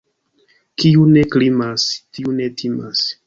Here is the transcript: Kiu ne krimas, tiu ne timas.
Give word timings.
Kiu 0.83 1.03
ne 1.17 1.25
krimas, 1.35 1.87
tiu 2.19 2.35
ne 2.39 2.49
timas. 2.63 3.05